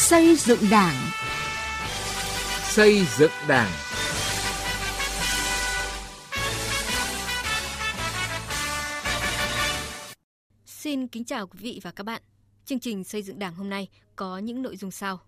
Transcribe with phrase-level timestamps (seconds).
[0.00, 0.94] Xây dựng Đảng.
[2.62, 3.70] Xây dựng Đảng.
[10.66, 12.22] Xin kính chào quý vị và các bạn.
[12.64, 15.20] Chương trình xây dựng Đảng hôm nay có những nội dung sau.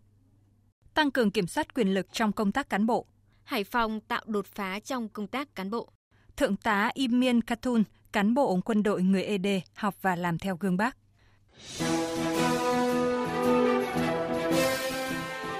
[0.95, 3.07] Tăng cường kiểm soát quyền lực trong công tác cán bộ.
[3.45, 5.89] Hải Phòng tạo đột phá trong công tác cán bộ.
[6.36, 7.82] Thượng tá Im Miên Katun,
[8.12, 10.96] cán bộ quân đội người ED, học và làm theo gương bác.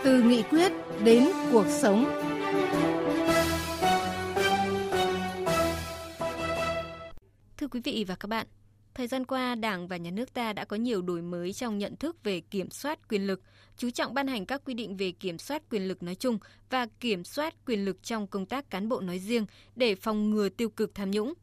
[0.05, 0.73] Từ nghị quyết
[1.05, 2.05] đến cuộc sống.
[7.57, 8.47] Thưa quý vị và các bạn,
[8.95, 11.97] thời gian qua Đảng và Nhà nước ta đã có nhiều đổi mới trong nhận
[11.97, 13.41] thức về kiểm soát quyền lực,
[13.77, 16.39] chú trọng ban hành các quy định về kiểm soát quyền lực nói chung
[16.71, 19.47] và kiểm soát quyền lực trong công tác cán bộ nói riêng
[19.77, 21.35] để phòng ngừa tiêu cực tham nhũng.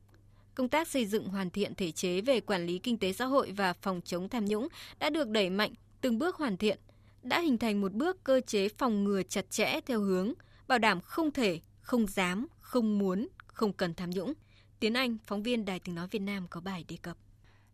[0.55, 3.51] Công tác xây dựng hoàn thiện thể chế về quản lý kinh tế xã hội
[3.51, 4.67] và phòng chống tham nhũng
[4.99, 6.79] đã được đẩy mạnh, từng bước hoàn thiện,
[7.23, 10.33] đã hình thành một bước cơ chế phòng ngừa chặt chẽ theo hướng
[10.67, 14.33] bảo đảm không thể, không dám, không muốn, không cần tham nhũng.
[14.79, 17.17] Tiến Anh, phóng viên Đài Tiếng Nói Việt Nam có bài đề cập.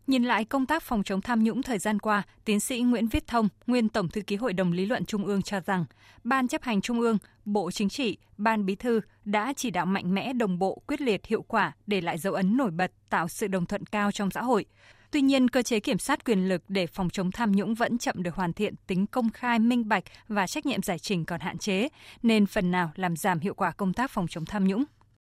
[0.06, 3.26] Nhìn lại công tác phòng chống tham nhũng thời gian qua, tiến sĩ Nguyễn Viết
[3.26, 5.84] Thông, nguyên Tổng thư ký Hội đồng Lý luận Trung ương cho rằng,
[6.24, 10.14] Ban chấp hành Trung ương, Bộ Chính trị, Ban Bí thư đã chỉ đạo mạnh
[10.14, 13.46] mẽ đồng bộ, quyết liệt, hiệu quả để lại dấu ấn nổi bật, tạo sự
[13.46, 14.64] đồng thuận cao trong xã hội.
[15.10, 18.22] Tuy nhiên, cơ chế kiểm soát quyền lực để phòng chống tham nhũng vẫn chậm
[18.22, 21.58] được hoàn thiện, tính công khai, minh bạch và trách nhiệm giải trình còn hạn
[21.58, 21.88] chế,
[22.22, 24.84] nên phần nào làm giảm hiệu quả công tác phòng chống tham nhũng.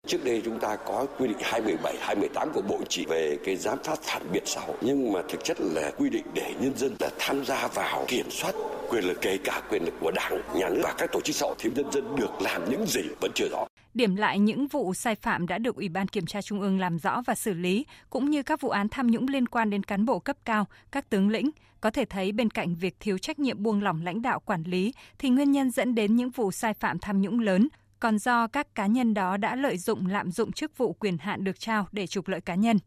[0.08, 3.78] Trước đây chúng ta có quy định 217, 218 của Bộ Chỉ về cái giám
[3.84, 4.76] sát phản biện xã hội.
[4.82, 8.30] Nhưng mà thực chất là quy định để nhân dân là tham gia vào kiểm
[8.30, 8.56] soát
[8.90, 11.46] quyền lực kể cả quyền lực của Đảng, Nhà nước và các tổ chức xã
[11.46, 13.68] hội thì nhân dân được làm những gì vẫn chưa rõ.
[13.98, 17.00] Điểm lại những vụ sai phạm đã được Ủy ban Kiểm tra Trung ương làm
[17.00, 20.06] rõ và xử lý, cũng như các vụ án tham nhũng liên quan đến cán
[20.06, 21.50] bộ cấp cao, các tướng lĩnh,
[21.82, 24.94] có thể thấy bên cạnh việc thiếu trách nhiệm buông lỏng lãnh đạo quản lý
[25.20, 27.68] thì nguyên nhân dẫn đến những vụ sai phạm tham nhũng lớn
[28.00, 31.44] còn do các cá nhân đó đã lợi dụng lạm dụng chức vụ quyền hạn
[31.44, 32.78] được trao để trục lợi cá nhân.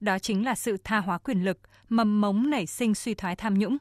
[0.00, 1.58] Đó chính là sự tha hóa quyền lực,
[1.88, 3.76] mầm mống nảy sinh suy thoái tham nhũng.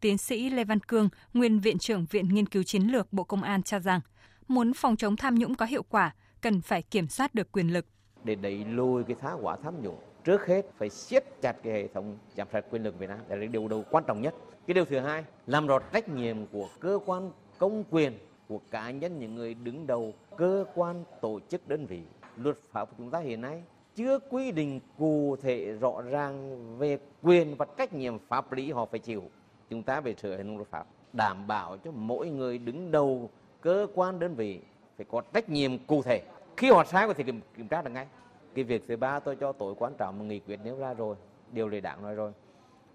[0.00, 3.42] Tiến sĩ Lê Văn Cương, nguyên Viện trưởng Viện Nghiên cứu Chiến lược Bộ Công
[3.42, 4.00] an cho rằng,
[4.48, 7.86] muốn phòng chống tham nhũng có hiệu quả, cần phải kiểm soát được quyền lực.
[8.24, 11.88] Để đẩy lùi cái thá quả tham nhũng, trước hết phải siết chặt cái hệ
[11.88, 13.18] thống giám sát quyền lực Việt Nam.
[13.28, 14.34] Đây là điều đầu quan trọng nhất.
[14.66, 18.12] Cái điều thứ hai, làm rõ trách nhiệm của cơ quan công quyền
[18.48, 22.02] của cá nhân những người đứng đầu cơ quan tổ chức đơn vị
[22.36, 23.62] luật pháp của chúng ta hiện nay
[23.94, 28.86] chưa quy định cụ thể rõ ràng về quyền và trách nhiệm pháp lý họ
[28.86, 29.22] phải chịu
[29.70, 33.30] chúng ta phải sửa hệ thống luật pháp đảm bảo cho mỗi người đứng đầu
[33.60, 34.60] cơ quan đơn vị
[35.02, 36.22] phải có trách nhiệm cụ thể.
[36.56, 38.06] Khi họ sai có thể kiểm, kiểm tra được ngay.
[38.54, 41.16] Cái việc thứ ba tôi cho tối quan trọng một nghị quyết nêu ra rồi
[41.52, 42.32] điều lệ đảng nói rồi.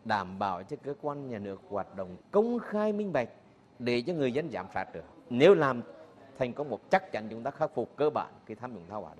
[0.05, 3.29] Đảm bảo cho cơ quan nhà nước hoạt động công khai minh bạch
[3.79, 5.03] để cho người dân giám sát được.
[5.29, 5.81] Nếu làm
[6.37, 9.01] thành công một chắc chắn chúng ta khắc phục cơ bản cái tham nhũng thao
[9.01, 9.11] hóa.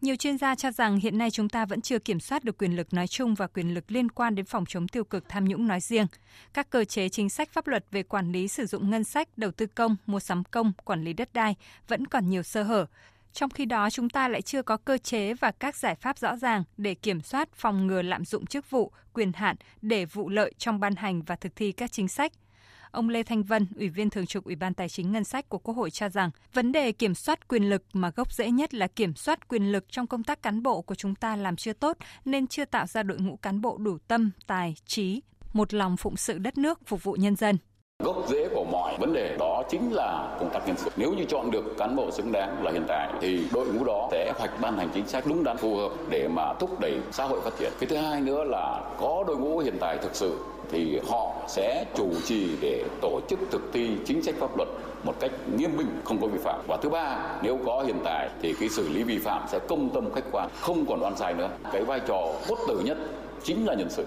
[0.00, 2.76] Nhiều chuyên gia cho rằng hiện nay chúng ta vẫn chưa kiểm soát được quyền
[2.76, 5.66] lực nói chung và quyền lực liên quan đến phòng chống tiêu cực tham nhũng
[5.66, 6.06] nói riêng.
[6.54, 9.50] Các cơ chế chính sách pháp luật về quản lý sử dụng ngân sách, đầu
[9.50, 11.56] tư công, mua sắm công, quản lý đất đai
[11.88, 12.86] vẫn còn nhiều sơ hở.
[13.32, 16.36] Trong khi đó, chúng ta lại chưa có cơ chế và các giải pháp rõ
[16.36, 20.52] ràng để kiểm soát phòng ngừa lạm dụng chức vụ, quyền hạn để vụ lợi
[20.58, 22.32] trong ban hành và thực thi các chính sách–
[22.90, 25.58] Ông Lê Thanh Vân, Ủy viên Thường trực Ủy ban Tài chính Ngân sách của
[25.58, 28.86] Quốc hội cho rằng vấn đề kiểm soát quyền lực mà gốc rễ nhất là
[28.86, 31.96] kiểm soát quyền lực trong công tác cán bộ của chúng ta làm chưa tốt
[32.24, 35.22] nên chưa tạo ra đội ngũ cán bộ đủ tâm, tài, trí,
[35.52, 37.58] một lòng phụng sự đất nước phục vụ nhân dân.
[38.04, 40.90] Gốc rễ của mọi vấn đề đó chính là công tác nhân sự.
[40.96, 44.08] Nếu như chọn được cán bộ xứng đáng là hiện tại, thì đội ngũ đó
[44.10, 47.24] sẽ hoạch ban hành chính sách đúng đắn, phù hợp để mà thúc đẩy xã
[47.24, 47.72] hội phát triển.
[47.80, 50.38] Cái thứ hai nữa là có đội ngũ hiện tại thực sự,
[50.70, 54.68] thì họ sẽ chủ trì để tổ chức thực thi chính sách pháp luật
[55.04, 58.28] một cách nghiêm minh, không có vi phạm và thứ ba, nếu có hiện tại,
[58.42, 61.34] thì cái xử lý vi phạm sẽ công tâm khách quan, không còn oan sai
[61.34, 62.98] nữa cái vai trò cốt tử nhất
[63.42, 64.04] chính là nhân sự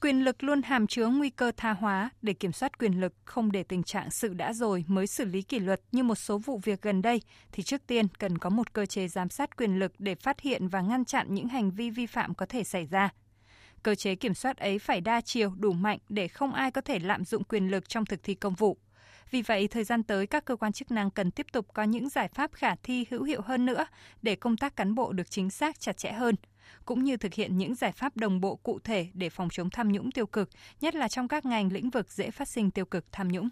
[0.00, 3.52] Quyền lực luôn hàm chứa nguy cơ tha hóa để kiểm soát quyền lực không
[3.52, 6.60] để tình trạng sự đã rồi mới xử lý kỷ luật như một số vụ
[6.64, 9.92] việc gần đây thì trước tiên cần có một cơ chế giám sát quyền lực
[9.98, 13.10] để phát hiện và ngăn chặn những hành vi vi phạm có thể xảy ra.
[13.82, 16.98] Cơ chế kiểm soát ấy phải đa chiều, đủ mạnh để không ai có thể
[16.98, 18.78] lạm dụng quyền lực trong thực thi công vụ.
[19.30, 22.08] Vì vậy, thời gian tới các cơ quan chức năng cần tiếp tục có những
[22.08, 23.86] giải pháp khả thi hữu hiệu hơn nữa
[24.22, 26.34] để công tác cán bộ được chính xác chặt chẽ hơn,
[26.84, 29.92] cũng như thực hiện những giải pháp đồng bộ cụ thể để phòng chống tham
[29.92, 30.50] nhũng tiêu cực,
[30.80, 33.48] nhất là trong các ngành lĩnh vực dễ phát sinh tiêu cực tham nhũng.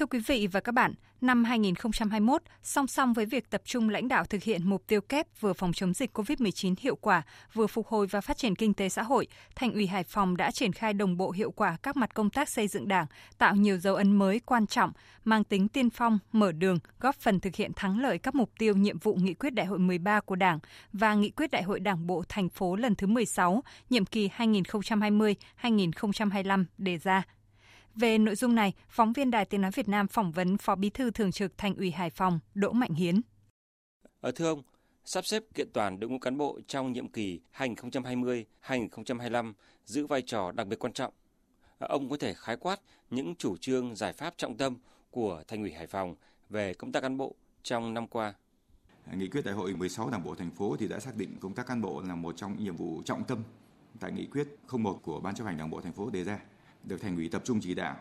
[0.00, 4.08] Thưa quý vị và các bạn, năm 2021, song song với việc tập trung lãnh
[4.08, 7.22] đạo thực hiện mục tiêu kép vừa phòng chống dịch COVID-19 hiệu quả,
[7.54, 9.26] vừa phục hồi và phát triển kinh tế xã hội,
[9.56, 12.48] Thành ủy Hải Phòng đã triển khai đồng bộ hiệu quả các mặt công tác
[12.48, 13.06] xây dựng Đảng,
[13.38, 14.92] tạo nhiều dấu ấn mới quan trọng,
[15.24, 18.74] mang tính tiên phong, mở đường, góp phần thực hiện thắng lợi các mục tiêu
[18.74, 20.58] nhiệm vụ nghị quyết Đại hội 13 của Đảng
[20.92, 26.64] và nghị quyết Đại hội Đảng bộ thành phố lần thứ 16, nhiệm kỳ 2020-2025
[26.78, 27.22] đề ra.
[28.00, 30.90] Về nội dung này, phóng viên Đài Tiếng Nói Việt Nam phỏng vấn Phó Bí
[30.90, 33.20] thư Thường trực Thành ủy Hải Phòng Đỗ Mạnh Hiến.
[34.02, 34.62] Ở ờ, thưa ông,
[35.04, 39.52] sắp xếp kiện toàn đội ngũ cán bộ trong nhiệm kỳ 2020-2025
[39.84, 41.12] giữ vai trò đặc biệt quan trọng.
[41.78, 42.80] Ờ, ông có thể khái quát
[43.10, 44.76] những chủ trương giải pháp trọng tâm
[45.10, 46.14] của Thành ủy Hải Phòng
[46.50, 48.34] về công tác cán bộ trong năm qua.
[49.12, 51.66] Nghị quyết đại hội 16 Đảng bộ thành phố thì đã xác định công tác
[51.66, 53.42] cán bộ là một trong những nhiệm vụ trọng tâm
[54.00, 56.38] tại nghị quyết 01 của Ban chấp hành Đảng bộ thành phố đề ra
[56.84, 57.96] được thành ủy tập trung chỉ đạo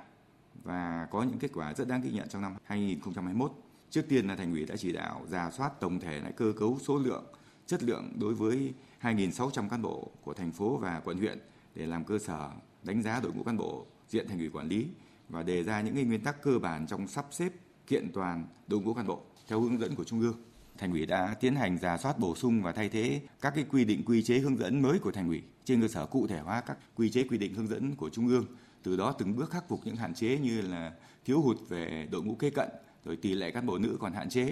[0.63, 3.51] và có những kết quả rất đáng ghi nhận trong năm 2021.
[3.89, 6.79] Trước tiên là thành ủy đã chỉ đạo giả soát tổng thể lại cơ cấu
[6.81, 7.25] số lượng,
[7.67, 11.39] chất lượng đối với 2.600 cán bộ của thành phố và quận huyện
[11.75, 12.49] để làm cơ sở
[12.83, 14.87] đánh giá đội ngũ cán bộ diện thành ủy quản lý
[15.29, 17.53] và đề ra những nguyên tắc cơ bản trong sắp xếp
[17.87, 20.35] kiện toàn đội ngũ cán bộ theo hướng dẫn của trung ương.
[20.77, 23.85] Thành ủy đã tiến hành giả soát bổ sung và thay thế các cái quy
[23.85, 26.61] định quy chế hướng dẫn mới của thành ủy trên cơ sở cụ thể hóa
[26.61, 28.45] các quy chế quy định hướng dẫn của trung ương
[28.83, 30.93] từ đó từng bước khắc phục những hạn chế như là
[31.25, 32.69] thiếu hụt về đội ngũ kế cận,
[33.05, 34.45] rồi tỷ lệ cán bộ nữ còn hạn chế.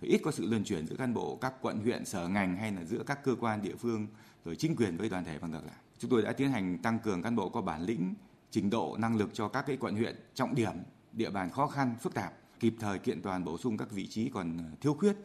[0.00, 2.72] Rồi ít có sự luân chuyển giữa cán bộ các quận, huyện, sở ngành hay
[2.72, 4.06] là giữa các cơ quan, địa phương,
[4.44, 5.76] rồi chính quyền với đoàn thể và ngược lại.
[5.98, 8.14] Chúng tôi đã tiến hành tăng cường cán bộ có bản lĩnh,
[8.50, 10.72] trình độ, năng lực cho các cái quận, huyện, trọng điểm,
[11.12, 14.30] địa bàn khó khăn, phức tạp, kịp thời kiện toàn bổ sung các vị trí
[14.30, 15.16] còn thiếu khuyết,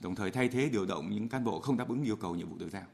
[0.00, 2.48] đồng thời thay thế điều động những cán bộ không đáp ứng yêu cầu nhiệm
[2.48, 2.84] vụ được giao.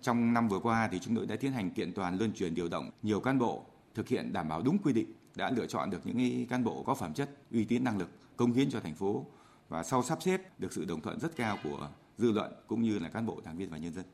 [0.00, 2.68] Trong năm vừa qua thì chúng tôi đã tiến hành kiện toàn, luân chuyển, điều
[2.68, 6.06] động nhiều cán bộ thực hiện đảm bảo đúng quy định đã lựa chọn được
[6.06, 9.26] những cán bộ có phẩm chất, uy tín năng lực, công hiến cho thành phố
[9.68, 12.98] và sau sắp xếp được sự đồng thuận rất cao của dư luận cũng như
[12.98, 14.04] là cán bộ, đảng viên và nhân dân.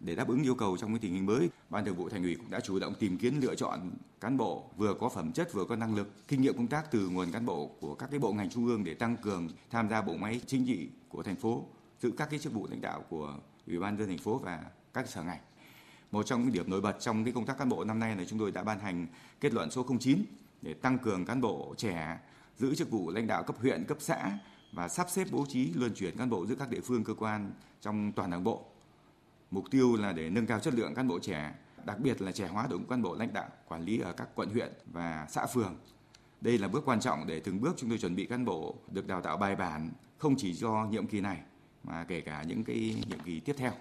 [0.00, 2.34] Để đáp ứng yêu cầu trong cái tình hình mới, Ban Thường vụ Thành ủy
[2.34, 3.90] cũng đã chủ động tìm kiếm lựa chọn
[4.20, 7.08] cán bộ vừa có phẩm chất vừa có năng lực, kinh nghiệm công tác từ
[7.08, 10.02] nguồn cán bộ của các cái bộ ngành trung ương để tăng cường tham gia
[10.02, 11.64] bộ máy chính trị của thành phố,
[12.00, 15.08] giữ các cái chức vụ lãnh đạo của Ủy ban dân thành phố và các
[15.08, 15.40] sở ngành.
[16.12, 18.24] Một trong những điểm nổi bật trong cái công tác cán bộ năm nay là
[18.24, 19.06] chúng tôi đã ban hành
[19.40, 20.24] kết luận số 09
[20.62, 22.18] để tăng cường cán bộ trẻ
[22.58, 24.38] giữ chức vụ lãnh đạo cấp huyện, cấp xã
[24.72, 27.52] và sắp xếp bố trí luân chuyển cán bộ giữa các địa phương cơ quan
[27.80, 28.64] trong toàn đảng bộ.
[29.50, 31.54] Mục tiêu là để nâng cao chất lượng cán bộ trẻ,
[31.84, 34.28] đặc biệt là trẻ hóa đội ngũ cán bộ lãnh đạo quản lý ở các
[34.34, 35.76] quận huyện và xã phường.
[36.40, 39.06] Đây là bước quan trọng để từng bước chúng tôi chuẩn bị cán bộ được
[39.06, 41.40] đào tạo bài bản không chỉ do nhiệm kỳ này
[41.84, 43.72] mà kể cả những cái nhiệm kỳ tiếp theo.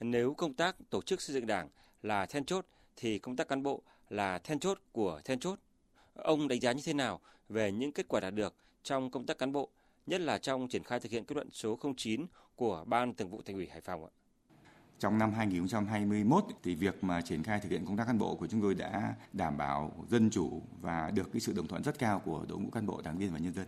[0.00, 1.68] Nếu công tác tổ chức xây dựng Đảng
[2.02, 2.66] là then chốt
[2.96, 5.58] thì công tác cán bộ là then chốt của then chốt.
[6.14, 9.38] Ông đánh giá như thế nào về những kết quả đạt được trong công tác
[9.38, 9.68] cán bộ,
[10.06, 13.42] nhất là trong triển khai thực hiện kết luận số 09 của Ban Thường vụ
[13.46, 14.10] Thành ủy Hải Phòng ạ?
[14.98, 18.46] Trong năm 2021 thì việc mà triển khai thực hiện công tác cán bộ của
[18.46, 22.22] chúng tôi đã đảm bảo dân chủ và được cái sự đồng thuận rất cao
[22.24, 23.66] của đội ngũ cán bộ, đảng viên và nhân dân.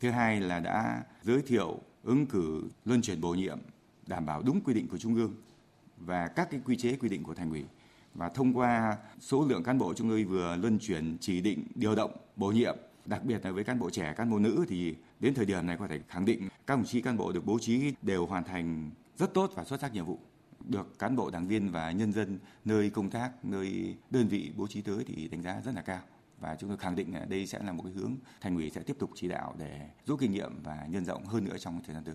[0.00, 3.58] Thứ hai là đã giới thiệu ứng cử luân chuyển bổ nhiệm
[4.06, 5.34] đảm bảo đúng quy định của Trung ương
[5.96, 7.64] và các cái quy chế quy định của thành ủy.
[8.14, 11.94] Và thông qua số lượng cán bộ chúng tôi vừa luân chuyển chỉ định điều
[11.94, 12.76] động bổ nhiệm
[13.06, 15.76] đặc biệt là với cán bộ trẻ cán bộ nữ thì đến thời điểm này
[15.76, 18.90] có thể khẳng định các đồng chí cán bộ được bố trí đều hoàn thành
[19.16, 20.18] rất tốt và xuất sắc nhiệm vụ.
[20.68, 24.66] Được cán bộ đảng viên và nhân dân nơi công tác nơi đơn vị bố
[24.66, 26.00] trí tới thì đánh giá rất là cao.
[26.40, 28.82] Và chúng tôi khẳng định là đây sẽ là một cái hướng thành ủy sẽ
[28.82, 31.94] tiếp tục chỉ đạo để rút kinh nghiệm và nhân rộng hơn nữa trong thời
[31.94, 32.14] gian tới.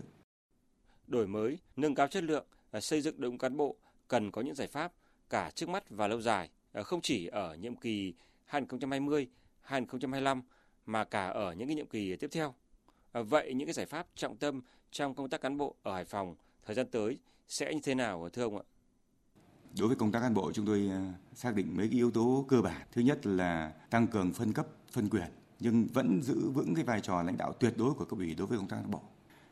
[1.06, 3.76] Đổi mới, nâng cao chất lượng Ờ, xây dựng đội ngũ cán bộ
[4.08, 4.92] cần có những giải pháp
[5.30, 8.14] cả trước mắt và lâu dài, ờ, không chỉ ở nhiệm kỳ
[8.44, 9.28] 2020,
[9.60, 10.42] 2025
[10.86, 12.54] mà cả ở những cái nhiệm kỳ tiếp theo.
[13.12, 14.60] Ờ, vậy những cái giải pháp trọng tâm
[14.90, 16.34] trong công tác cán bộ ở Hải Phòng
[16.66, 18.62] thời gian tới sẽ như thế nào thưa ông ạ?
[19.78, 20.90] Đối với công tác cán bộ chúng tôi
[21.34, 22.86] xác định mấy cái yếu tố cơ bản.
[22.92, 27.00] Thứ nhất là tăng cường phân cấp, phân quyền nhưng vẫn giữ vững cái vai
[27.00, 29.00] trò lãnh đạo tuyệt đối của cấp ủy đối với công tác cán bộ.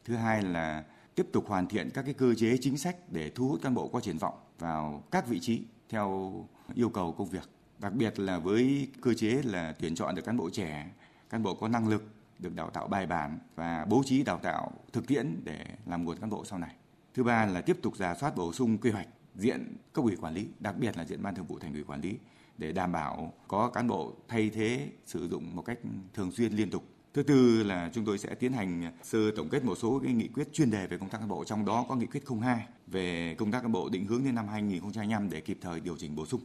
[0.04, 3.48] Thứ hai là tiếp tục hoàn thiện các cái cơ chế chính sách để thu
[3.48, 6.32] hút cán bộ có triển vọng vào các vị trí theo
[6.74, 7.48] yêu cầu công việc.
[7.78, 10.90] Đặc biệt là với cơ chế là tuyển chọn được cán bộ trẻ,
[11.30, 12.04] cán bộ có năng lực
[12.38, 16.18] được đào tạo bài bản và bố trí đào tạo thực tiễn để làm nguồn
[16.18, 16.74] cán bộ sau này.
[17.14, 20.34] Thứ ba là tiếp tục giả soát bổ sung quy hoạch diện cấp ủy quản
[20.34, 22.16] lý, đặc biệt là diện ban thường vụ thành ủy quản lý
[22.58, 25.78] để đảm bảo có cán bộ thay thế sử dụng một cách
[26.14, 29.64] thường xuyên liên tục Thứ tư là chúng tôi sẽ tiến hành sơ tổng kết
[29.64, 31.96] một số cái nghị quyết chuyên đề về công tác cán bộ, trong đó có
[31.96, 35.58] nghị quyết 02 về công tác cán bộ định hướng đến năm 2025 để kịp
[35.60, 36.40] thời điều chỉnh bổ sung.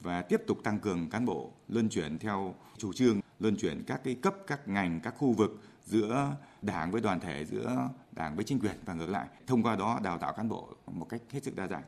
[0.00, 4.00] và tiếp tục tăng cường cán bộ luân chuyển theo chủ trương luân chuyển các
[4.04, 8.44] cái cấp các ngành các khu vực giữa đảng với đoàn thể giữa đảng với
[8.44, 11.44] chính quyền và ngược lại thông qua đó đào tạo cán bộ một cách hết
[11.44, 11.82] sức đa dạng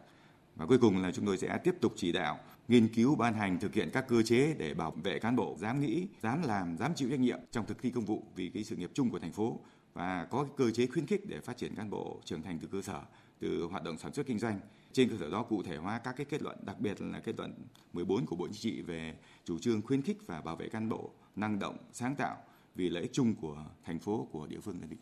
[0.59, 2.39] và cuối cùng là chúng tôi sẽ tiếp tục chỉ đạo,
[2.69, 5.81] nghiên cứu, ban hành, thực hiện các cơ chế để bảo vệ cán bộ dám
[5.81, 8.77] nghĩ, dám làm, dám chịu trách nhiệm trong thực thi công vụ vì cái sự
[8.77, 9.61] nghiệp chung của thành phố
[9.95, 12.69] và có cái cơ chế khuyến khích để phát triển cán bộ trưởng thành từ
[12.73, 13.01] cơ sở,
[13.41, 14.61] từ hoạt động sản xuất kinh doanh
[14.93, 17.39] trên cơ sở đó, cụ thể hóa các cái kết luận, đặc biệt là kết
[17.39, 17.55] luận
[17.93, 21.11] 14 của Bộ Chính trị về chủ trương khuyến khích và bảo vệ cán bộ,
[21.37, 22.37] năng động, sáng tạo
[22.75, 24.97] vì lợi ích chung của thành phố, của địa phương đơn vị.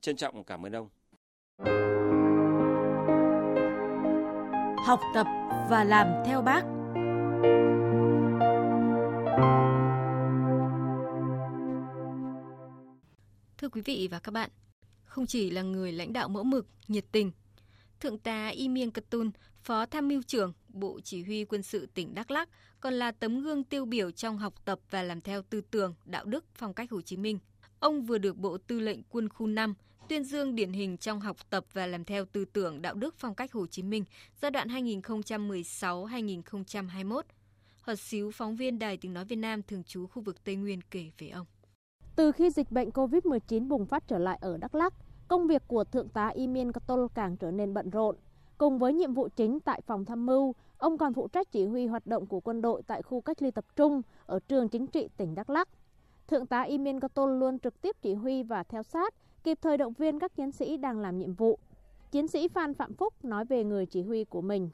[0.00, 0.88] Trân trọng cảm ơn ông.
[4.86, 5.26] Học tập
[5.70, 6.62] và làm theo bác.
[13.58, 14.50] Thưa quý vị và các bạn,
[15.04, 17.32] không chỉ là người lãnh đạo mẫu mực, nhiệt tình,
[18.00, 19.30] Thượng tá Y Miêng Cật Tun,
[19.62, 22.48] Phó Tham mưu trưởng Bộ Chỉ huy Quân sự tỉnh Đắk Lắk,
[22.80, 26.24] còn là tấm gương tiêu biểu trong học tập và làm theo tư tưởng, đạo
[26.24, 27.38] đức, phong cách Hồ Chí Minh.
[27.80, 29.74] Ông vừa được Bộ Tư lệnh Quân khu 5
[30.10, 33.34] tuyên dương điển hình trong học tập và làm theo tư tưởng đạo đức phong
[33.34, 34.04] cách Hồ Chí Minh
[34.42, 37.22] giai đoạn 2016-2021.
[37.82, 40.80] Hợp xíu phóng viên Đài Tiếng Nói Việt Nam thường trú khu vực Tây Nguyên
[40.90, 41.46] kể về ông.
[42.16, 44.94] Từ khi dịch bệnh COVID-19 bùng phát trở lại ở Đắk Lắk,
[45.28, 48.16] công việc của Thượng tá Imin Katol càng trở nên bận rộn.
[48.58, 51.86] Cùng với nhiệm vụ chính tại phòng tham mưu, ông còn phụ trách chỉ huy
[51.86, 55.08] hoạt động của quân đội tại khu cách ly tập trung ở trường chính trị
[55.16, 55.68] tỉnh Đắk Lắk.
[56.28, 59.92] Thượng tá Imin Katol luôn trực tiếp chỉ huy và theo sát, kịp thời động
[59.92, 61.58] viên các chiến sĩ đang làm nhiệm vụ.
[62.12, 64.70] Chiến sĩ Phan Phạm Phúc nói về người chỉ huy của mình.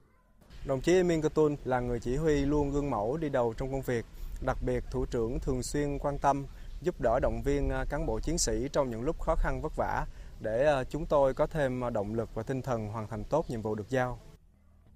[0.67, 3.83] Đồng chí Emin Katun là người chỉ huy luôn gương mẫu đi đầu trong công
[3.83, 4.05] việc,
[4.47, 6.47] đặc biệt thủ trưởng thường xuyên quan tâm,
[6.83, 9.73] giúp đỡ động viên à, cán bộ chiến sĩ trong những lúc khó khăn vất
[9.77, 10.07] vả
[10.41, 13.63] để à, chúng tôi có thêm động lực và tinh thần hoàn thành tốt nhiệm
[13.63, 14.19] vụ được giao.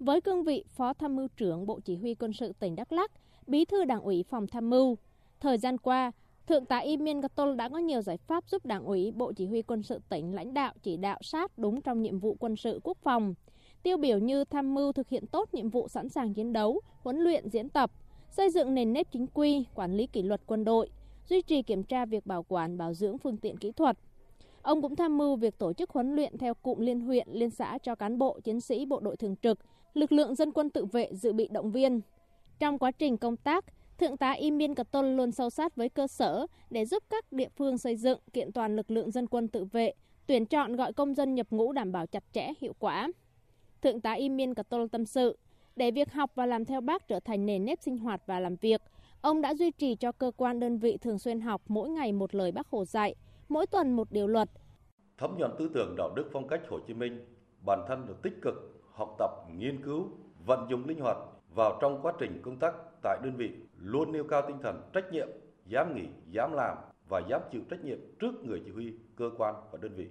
[0.01, 3.11] Với cương vị Phó Tham mưu trưởng Bộ Chỉ huy Quân sự tỉnh Đắk Lắk,
[3.47, 4.97] Bí thư Đảng ủy Phòng Tham mưu,
[5.41, 6.13] thời gian qua,
[6.47, 9.63] Thượng tá Imin Gatol đã có nhiều giải pháp giúp Đảng ủy Bộ Chỉ huy
[9.63, 12.99] Quân sự tỉnh lãnh đạo chỉ đạo sát đúng trong nhiệm vụ quân sự quốc
[13.03, 13.35] phòng.
[13.83, 17.19] Tiêu biểu như tham mưu thực hiện tốt nhiệm vụ sẵn sàng chiến đấu, huấn
[17.19, 17.91] luyện diễn tập,
[18.31, 20.91] xây dựng nền nếp chính quy, quản lý kỷ luật quân đội,
[21.29, 23.99] duy trì kiểm tra việc bảo quản bảo dưỡng phương tiện kỹ thuật.
[24.63, 27.79] Ông cũng tham mưu việc tổ chức huấn luyện theo cụm liên huyện, liên xã
[27.83, 29.59] cho cán bộ, chiến sĩ bộ đội thường trực,
[29.95, 32.01] lực lượng dân quân tự vệ dự bị động viên.
[32.59, 33.65] Trong quá trình công tác,
[34.01, 37.33] Thượng tá Imin Biên Cật Tôn luôn sâu sát với cơ sở để giúp các
[37.33, 39.93] địa phương xây dựng kiện toàn lực lượng dân quân tự vệ,
[40.27, 43.09] tuyển chọn gọi công dân nhập ngũ đảm bảo chặt chẽ, hiệu quả.
[43.83, 45.39] Thượng tá Imin Biên Cật Tôn tâm sự,
[45.77, 48.57] để việc học và làm theo bác trở thành nền nếp sinh hoạt và làm
[48.57, 48.83] việc,
[49.21, 52.35] ông đã duy trì cho cơ quan đơn vị thường xuyên học mỗi ngày một
[52.35, 53.15] lời bác Hồ dạy,
[53.49, 54.51] mỗi tuần một điều luật.
[55.19, 57.25] Thấm nhuận tư tưởng đạo đức phong cách Hồ Chí Minh,
[57.67, 60.09] bản thân được tích cực học tập, nghiên cứu,
[60.47, 61.17] vận dụng linh hoạt
[61.55, 63.51] vào trong quá trình công tác tại đơn vị
[63.81, 65.29] luôn nêu cao tinh thần trách nhiệm,
[65.67, 66.77] dám nghĩ, dám làm
[67.09, 70.07] và dám chịu trách nhiệm trước người chỉ huy, cơ quan và đơn vị.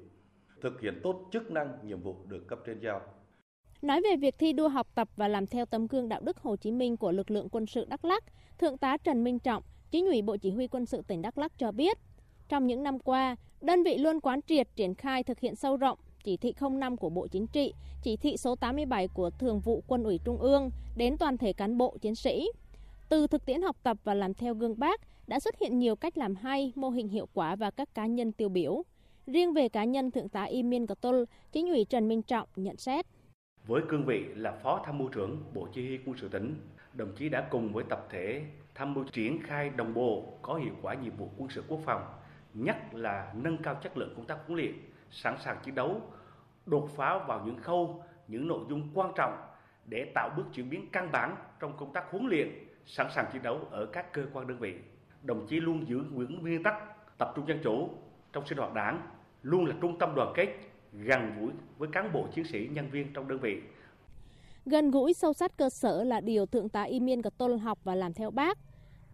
[0.61, 3.01] Thực hiện tốt chức năng, nhiệm vụ được cấp trên giao.
[3.81, 6.55] Nói về việc thi đua học tập và làm theo tấm gương đạo đức Hồ
[6.55, 8.23] Chí Minh của lực lượng quân sự Đắk Lắk,
[8.57, 11.57] Thượng tá Trần Minh Trọng, Chính ủy Bộ Chỉ huy Quân sự tỉnh Đắk Lắk
[11.57, 11.97] cho biết,
[12.49, 15.99] trong những năm qua, đơn vị luôn quán triệt triển khai thực hiện sâu rộng
[16.23, 17.73] chỉ thị 05 của Bộ Chính trị,
[18.03, 21.77] chỉ thị số 87 của Thường vụ Quân ủy Trung ương đến toàn thể cán
[21.77, 22.47] bộ chiến sĩ.
[23.09, 26.17] Từ thực tiễn học tập và làm theo gương bác đã xuất hiện nhiều cách
[26.17, 28.83] làm hay, mô hình hiệu quả và các cá nhân tiêu biểu.
[29.27, 32.77] Riêng về cá nhân Thượng tá Y Miên Tol, chính ủy Trần Minh Trọng nhận
[32.77, 33.05] xét.
[33.67, 36.55] Với cương vị là Phó Tham mưu trưởng Bộ Chỉ huy Quân sự tỉnh,
[36.93, 38.43] đồng chí đã cùng với tập thể
[38.75, 42.01] tham mưu triển khai đồng bộ có hiệu quả nhiệm vụ quân sự quốc phòng,
[42.53, 44.73] nhất là nâng cao chất lượng công tác huấn luyện,
[45.11, 46.01] sẵn sàng chiến đấu,
[46.65, 49.37] đột phá vào những khâu, những nội dung quan trọng
[49.85, 52.49] để tạo bước chuyển biến căn bản trong công tác huấn luyện,
[52.89, 54.73] sẵn sàng chiến đấu ở các cơ quan đơn vị.
[55.23, 56.73] Đồng chí luôn giữ vững nguyên tắc
[57.17, 57.89] tập trung dân chủ
[58.33, 59.01] trong sinh hoạt đảng,
[59.43, 60.47] luôn là trung tâm đoàn kết,
[60.93, 63.61] gần gũi với cán bộ chiến sĩ nhân viên trong đơn vị.
[64.65, 67.95] Gần gũi sâu sát cơ sở là điều Thượng tá Y Miên Tôn học và
[67.95, 68.57] làm theo bác.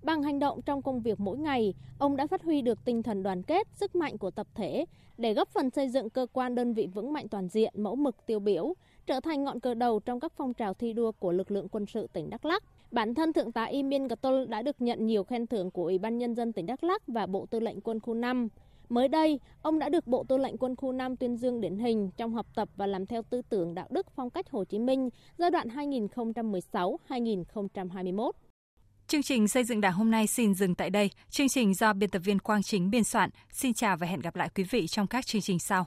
[0.04, 3.24] Bằng hành động trong công việc mỗi ngày, ông đã phát huy được tinh thần
[3.24, 4.86] đoàn kết, sức mạnh của tập thể
[5.18, 8.26] để góp phần xây dựng cơ quan đơn vị vững mạnh toàn diện, mẫu mực
[8.26, 8.74] tiêu biểu,
[9.06, 11.86] trở thành ngọn cờ đầu trong các phong trào thi đua của lực lượng quân
[11.86, 12.64] sự tỉnh Đắk Lắk.
[12.92, 16.18] Bản thân Thượng tá Imin Gatol đã được nhận nhiều khen thưởng của Ủy ban
[16.18, 18.48] Nhân dân tỉnh Đắk lắc và Bộ Tư lệnh Quân khu 5.
[18.90, 22.10] Mới đây, ông đã được Bộ Tư lệnh Quân khu 5 tuyên dương điển hình
[22.18, 25.10] trong học tập và làm theo tư tưởng đạo đức phong cách Hồ Chí Minh
[25.38, 28.32] giai đoạn 2016-2021.
[29.08, 31.10] Chương trình xây dựng Đảng hôm nay xin dừng tại đây.
[31.30, 33.30] Chương trình do biên tập viên Quang Chính biên soạn.
[33.52, 35.84] Xin chào và hẹn gặp lại quý vị trong các chương trình sau.